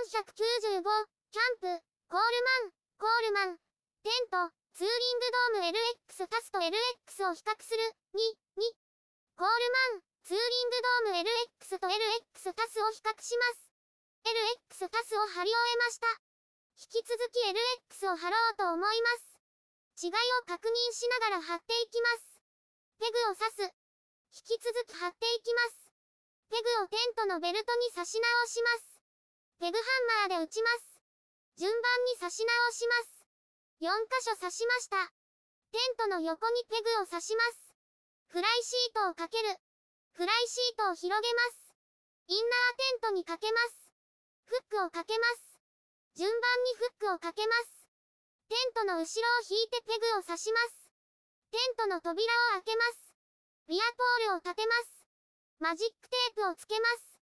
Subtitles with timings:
[0.00, 0.80] 495、
[1.28, 3.58] キャンプ、コールマン、コールマン、
[4.00, 7.84] テント、ツーリングドーム LX タスと LX を比較する、
[8.16, 8.64] 2、2、
[9.36, 13.68] コールマン、ツーリングドーム LX と LX タスを比較します。
[14.24, 16.08] LX タスを貼り終えました。
[16.80, 17.44] 引き続き
[17.92, 19.36] LX を貼ろうと思います。
[20.00, 22.40] 違いを確認しながら貼っていきます。
[22.98, 23.74] ペグを刺す。
[24.48, 25.92] 引き続き貼っていきます。
[26.48, 28.89] ペグをテントのベルトに差し直します。
[29.60, 29.84] ペグハ
[30.24, 30.96] ンマーで打ちます。
[31.60, 33.28] 順番に差し直します。
[33.84, 35.12] 4箇所刺しました。
[35.68, 37.76] テントの横にペグを刺します。
[38.32, 39.52] フライシートをかける。
[40.16, 41.76] フライシートを広げます。
[42.32, 43.92] インナーテントにかけます。
[44.48, 45.60] フックをかけます。
[46.16, 47.84] 順番にフックをかけます。
[48.48, 50.88] テントの後ろを引いてペグを刺します。
[51.52, 53.12] テントの扉を開けます。
[53.68, 55.04] リアポールを立てます。
[55.60, 57.20] マジックテープをつけます。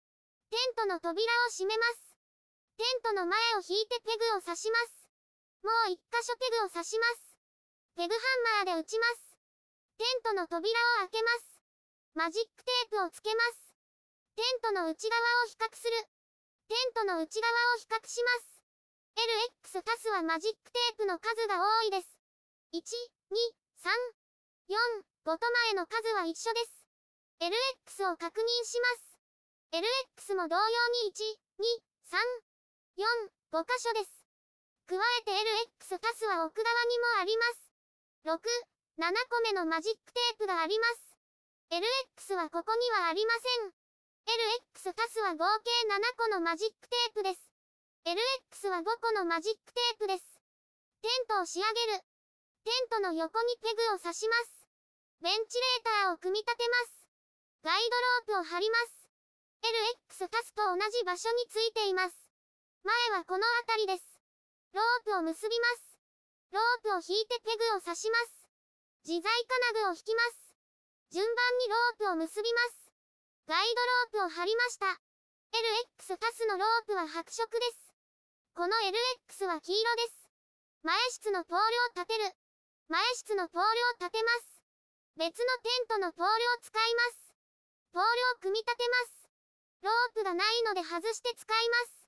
[0.55, 2.10] テントの扉を閉めます。
[2.81, 5.05] テントの前を引いてペグを刺します。
[5.61, 7.37] もう一箇所ペグを刺します。
[7.93, 9.37] ペグハンマーで打ちます。
[10.01, 10.65] テントの扉
[11.05, 11.61] を開けます。
[12.17, 13.77] マジックテープをつけます。
[14.33, 16.09] テントの内側を比較する。
[16.73, 18.65] テントの内側を比較します。
[19.69, 22.09] LX タスはマジックテープの数が多いです。
[22.73, 23.37] 1、2、
[23.85, 23.93] 3、
[24.73, 26.81] 4、5と前の数は一緒です。
[27.45, 30.33] LX を確認します。
[30.33, 30.65] LX も同様
[31.05, 31.29] に1、
[31.61, 32.50] 2、3、
[33.01, 33.03] 4、
[33.57, 34.13] 5箇所です。
[34.85, 37.73] 加えて LX タスは奥側にもあります。
[38.29, 38.37] 6、
[39.01, 41.17] 7個目のマジックテープがあります。
[41.73, 43.73] LX はここにはありません。
[44.85, 47.41] LX タスは合計7個のマジックテープです。
[48.05, 50.37] LX は5個のマジックテープです。
[51.01, 52.05] テントを仕上げる。
[52.69, 54.69] テントの横にペグを刺します。
[55.25, 57.09] ベンチレーターを組み立てます。
[57.65, 57.81] ガイ
[58.29, 59.09] ドロープを張ります。
[60.21, 62.20] LX タスと同じ場所についています。
[62.83, 64.05] 前はこの辺りです。
[64.73, 65.99] ロープを結びます。
[66.53, 68.49] ロープを引いてペグを刺します。
[69.05, 70.57] 自在金具を引きます。
[71.13, 72.91] 順番にロープを結びます。
[73.47, 73.69] ガイ
[74.13, 74.87] ドロープを張りました。
[75.53, 77.93] LX タスのロープは白色です。
[78.55, 78.73] この
[79.29, 80.31] LX は黄色です。
[80.83, 82.33] 前室のポールを立てる。
[82.89, 84.63] 前室のポールを立てます。
[85.21, 87.35] 別のテントのポールを使います。
[87.93, 89.29] ポールを組み立てます。
[89.83, 92.00] ロープがないので外して使います。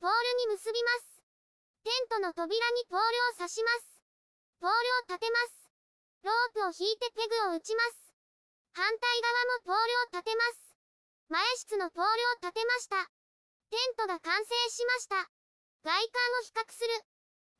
[0.00, 1.22] ポールに結びます。
[1.84, 4.00] テントの扉にポールを刺します。
[4.60, 5.68] ポールを立てます。
[6.24, 8.12] ロープを引いてペグを打ちます。
[8.72, 10.64] 反対側もポールを立てます。
[11.28, 12.96] 前室のポールを立てました。
[13.68, 15.16] テントが完成しました。
[15.84, 16.88] 外観を比較する。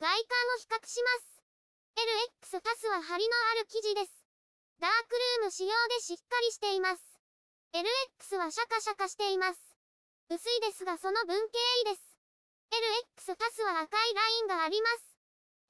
[0.01, 1.35] 外観を比較します。
[1.97, 4.25] LX タスは張りのある生地です。
[4.81, 7.03] ダークルーム仕様でしっかりしています。
[7.73, 9.61] LX はシャカシャカしています。
[10.31, 12.14] 薄いですがその文系いいです。
[12.75, 15.15] LX タスは赤いラインがあります。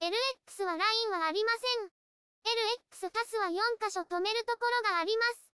[0.00, 1.92] LX はラインはありません。
[2.48, 5.52] LX タスは4箇所止めるところがあります。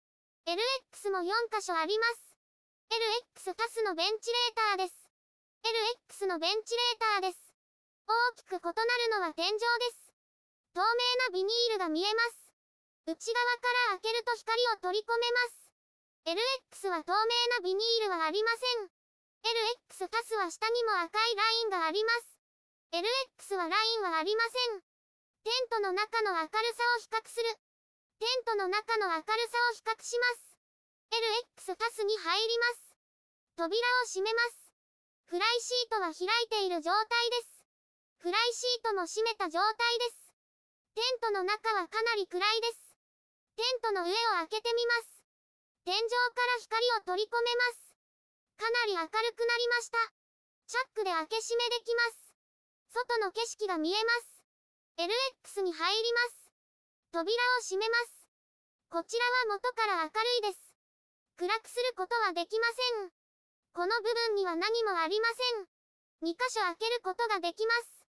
[0.49, 2.33] LX も4箇所あります。
[2.89, 4.97] LX タスのベンチレーターです。
[6.17, 7.53] LX のベンチレーターです。
[8.09, 8.73] 大きく異な
[9.21, 9.61] るのは天井で
[9.93, 10.13] す。
[10.73, 12.41] 透明なビニールが見えます。
[13.05, 16.89] 内側から開けると光を取り込めます。
[16.89, 17.21] LX は透明
[17.53, 19.04] なビニールはありません。
[19.45, 22.41] LX タスは下にも赤いラインがあります。
[22.97, 24.81] LX はラインはありません。
[25.45, 27.53] テントの中の明るさを比較する。
[28.17, 30.57] テントの中の明るさを比較します。
[31.61, 32.97] LX タスに入ります。
[33.53, 34.73] 扉を閉めます。
[35.29, 37.61] フライシートは開いている状態です。
[38.25, 40.33] フライシートも閉めた状態です。
[40.97, 42.97] テントの中はかなり暗いです。
[43.53, 44.13] テントの上を
[44.49, 45.21] 開けてみます。
[45.85, 46.01] 天井
[46.33, 47.94] から光を取り込めます。
[48.57, 49.97] かなり明るくなりました。
[50.67, 52.33] チャックで開け閉めできます。
[52.89, 54.35] 外の景色が見えます。
[54.97, 56.51] LX に入ります。
[57.11, 58.27] 扉を閉めます。
[58.89, 60.75] こちらは元から明るいです。
[61.37, 63.11] 暗くすることはできません。
[63.75, 66.31] この部分には何もありません。
[66.31, 68.07] 2箇所開けることができます。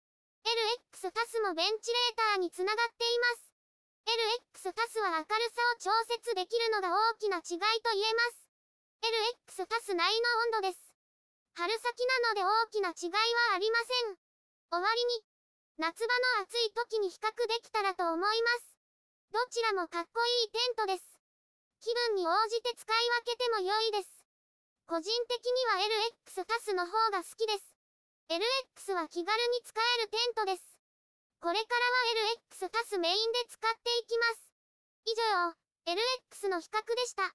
[0.43, 3.53] LX タスもベンチレーターにつながっています。
[4.65, 8.50] LX タスは明るさを調節できるのが大きな違いと言えます。
[9.01, 10.79] LX タス内の温度です。
[11.55, 13.13] 春先なので大きな違い
[13.51, 14.17] はありません。
[14.71, 15.25] 終わりに、
[15.79, 18.77] 夏場の暑い時に比較できたらと思います。
[19.33, 21.05] どちらもかっこいいテントです。
[21.81, 24.09] 気分に応じて使い分けても良いです。
[24.87, 25.81] 個人的には
[26.29, 27.65] LX タスの方が好きです。
[28.29, 30.63] LX は気軽に使えるテントです。
[31.41, 34.53] これからは LX タスメインで使っていきます。
[35.07, 35.57] 以上、
[35.89, 37.35] LX の比較でした。